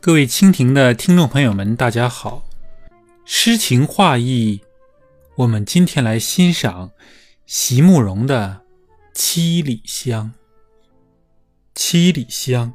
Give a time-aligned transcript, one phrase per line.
[0.00, 2.48] 各位蜻蜓的听众朋友们，大家好。
[3.24, 4.60] 诗情画意，
[5.34, 6.92] 我们今天来欣赏
[7.46, 8.60] 席慕容的
[9.12, 10.32] 《七里香》。
[11.74, 12.72] 七里香，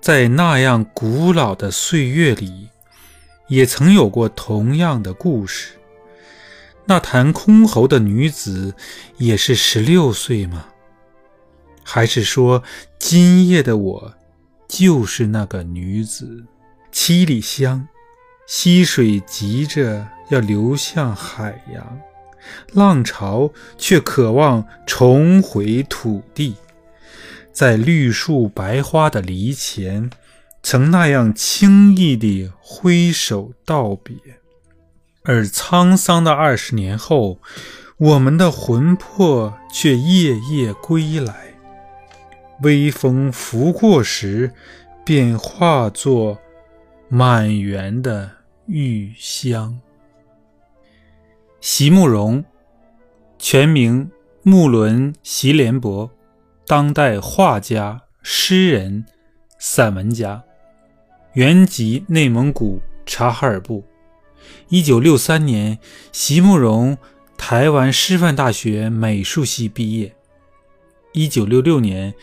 [0.00, 2.68] 在那样古老的岁月里，
[3.48, 5.72] 也曾有过同样的故事。
[6.84, 8.72] 那弹箜篌的女子
[9.18, 10.68] 也是十六岁吗？
[11.82, 12.62] 还是说，
[13.00, 14.14] 今夜的我？
[14.68, 16.44] 就是那个女子，
[16.90, 17.86] 七里香，
[18.46, 22.00] 溪水急着要流向海洋，
[22.72, 26.56] 浪潮却渴望重回土地，
[27.52, 30.10] 在绿树白花的篱前，
[30.62, 34.16] 曾那样轻易地挥手道别，
[35.22, 37.38] 而沧桑的二十年后，
[37.98, 41.45] 我们的魂魄却夜夜归来。
[42.62, 44.50] 微风拂过时，
[45.04, 46.38] 便化作
[47.08, 48.30] 满园的
[48.66, 49.78] 玉香。
[51.60, 52.42] 席慕容，
[53.38, 54.10] 全名
[54.42, 56.10] 木伦席连伯，
[56.66, 59.04] 当代画家、诗人、
[59.58, 60.42] 散文家，
[61.34, 63.84] 原籍内蒙古察哈尔部。
[64.68, 65.78] 一九六三年，
[66.10, 66.96] 席慕容
[67.36, 70.16] 台湾师范大学美术系毕业。
[71.12, 72.14] 一九六六年。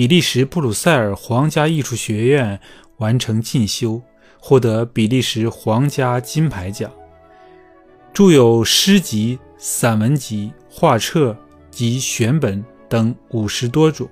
[0.00, 2.58] 比利时布鲁塞尔皇家艺术学院
[2.96, 4.00] 完成进修，
[4.38, 6.90] 获得比利时皇家金牌奖。
[8.14, 11.36] 著有诗集、散文集、画册
[11.70, 14.06] 及选本等五十多种。《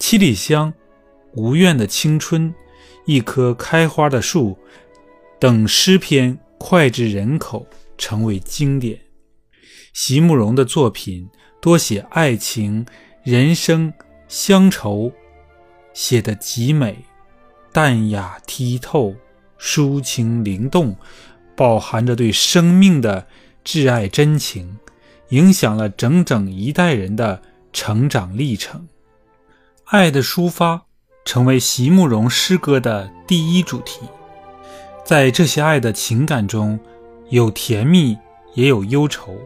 [0.00, 0.72] 七里香》
[1.40, 2.48] 《无怨的青春》
[3.06, 4.50] 《一棵开花的树》
[5.38, 7.64] 等诗篇脍炙人口，
[7.96, 8.98] 成为经典。
[9.92, 11.28] 席慕容的作品
[11.62, 12.84] 多写爱情、
[13.22, 13.92] 人生。
[14.28, 15.12] 乡愁
[15.92, 17.04] 写得极美，
[17.72, 19.14] 淡雅剔透，
[19.60, 20.96] 抒情灵动，
[21.54, 23.26] 饱含着对生命的
[23.64, 24.78] 挚爱真情，
[25.28, 27.42] 影响了整整一代人的
[27.72, 28.88] 成长历程。
[29.84, 30.82] 爱的抒发
[31.24, 34.00] 成为席慕容诗歌的第一主题。
[35.04, 36.80] 在这些爱的情感中，
[37.28, 38.16] 有甜蜜，
[38.54, 39.36] 也有忧愁。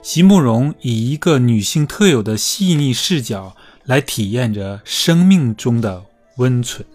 [0.00, 3.54] 席慕容以一个女性特有的细腻视角。
[3.84, 6.04] 来体验着生命中的
[6.36, 6.86] 温存。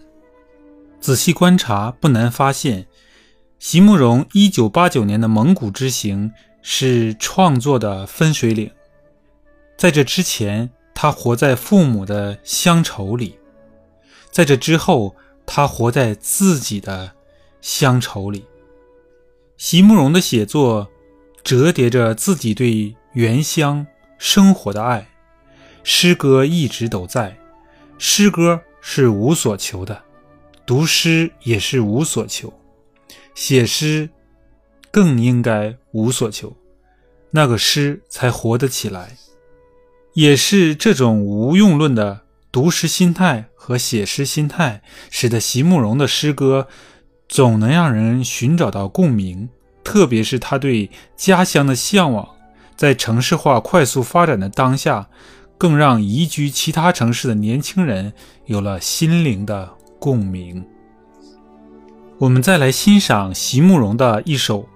[1.00, 2.86] 仔细观察，不难发现，
[3.58, 6.32] 席慕容1989年的蒙古之行
[6.62, 8.70] 是创作的分水岭。
[9.76, 13.34] 在这之前，他活在父母的乡愁里；
[14.32, 15.14] 在这之后，
[15.46, 17.12] 他活在自己的
[17.60, 18.44] 乡愁里。
[19.56, 20.88] 席慕容的写作
[21.44, 23.86] 折叠着自己对原乡
[24.18, 25.08] 生活的爱。
[25.90, 27.34] 诗歌一直都在，
[27.96, 30.02] 诗歌是无所求的，
[30.66, 32.52] 读诗也是无所求，
[33.34, 34.10] 写诗
[34.90, 36.54] 更应该无所求，
[37.30, 39.16] 那个诗才活得起来。
[40.12, 42.20] 也是这种无用论的
[42.52, 46.68] 读诗心态和写诗心态，使得席慕容的诗歌
[47.30, 49.48] 总能让人寻找到共鸣，
[49.82, 52.28] 特别是他对家乡的向往，
[52.76, 55.08] 在城市化快速发展的当下。
[55.58, 58.12] 更让移居其他城市的年轻人
[58.46, 60.64] 有了心灵的共鸣。
[62.18, 64.66] 我们再来欣赏席慕容的一首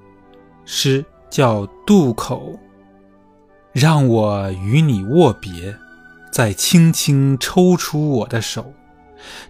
[0.65, 2.53] 诗，叫《渡口》。
[3.73, 5.75] 让我与你握别，
[6.31, 8.75] 再轻轻抽出我的手，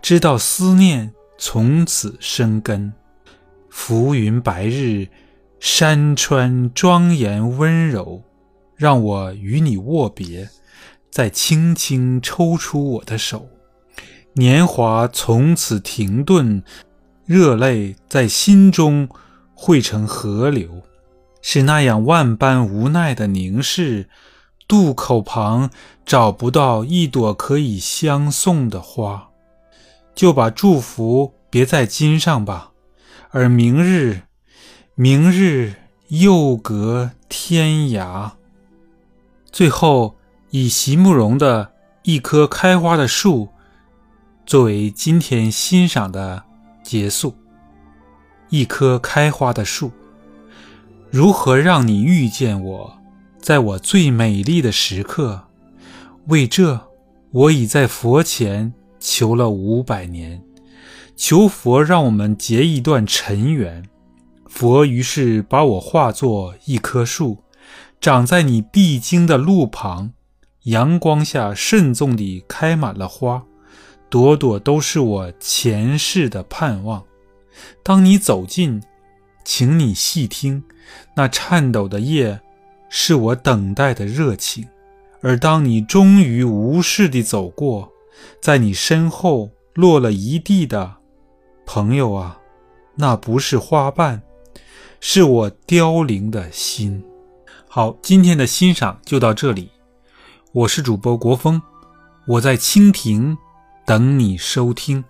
[0.00, 2.92] 知道思念从此生根。
[3.68, 5.08] 浮云白日，
[5.58, 8.22] 山川庄严温柔。
[8.74, 10.48] 让我与你握别。
[11.12, 13.46] 再轻轻抽出我的手，
[14.32, 16.62] 年华从此停顿，
[17.26, 19.06] 热泪在心中
[19.52, 20.80] 汇成河流，
[21.42, 24.08] 是那样万般无奈的凝视。
[24.66, 25.68] 渡口旁
[26.06, 29.28] 找不到一朵可以相送的花，
[30.14, 32.72] 就把祝福别在襟上吧。
[33.32, 34.22] 而明日，
[34.94, 35.74] 明日
[36.08, 38.30] 又隔天涯。
[39.52, 40.16] 最后。
[40.54, 41.72] 以席慕容的
[42.02, 43.48] 一棵开花的树
[44.44, 46.42] 作为今天欣赏的
[46.82, 47.34] 结束。
[48.50, 49.90] 一棵开花的树，
[51.10, 52.98] 如何让你遇见我，
[53.38, 55.44] 在我最美丽的时刻？
[56.26, 56.78] 为这，
[57.30, 60.42] 我已在佛前求了五百年，
[61.16, 63.82] 求佛让我们结一段尘缘。
[64.46, 67.38] 佛于是把我化作一棵树，
[68.02, 70.12] 长在你必经的路旁。
[70.64, 73.44] 阳光下慎重地开满了花，
[74.08, 77.02] 朵朵都是我前世的盼望。
[77.82, 78.80] 当你走近，
[79.44, 80.62] 请你细听，
[81.16, 82.40] 那颤抖的叶，
[82.88, 84.64] 是我等待的热情；
[85.20, 87.90] 而当你终于无视地走过，
[88.40, 90.94] 在你身后落了一地的，
[91.66, 92.38] 朋友啊，
[92.94, 94.22] 那不是花瓣，
[95.00, 97.02] 是我凋零的心。
[97.66, 99.68] 好，今天的欣赏就到这里。
[100.54, 101.62] 我是主播国风，
[102.26, 103.38] 我在蜻蜓
[103.86, 105.02] 等你收听。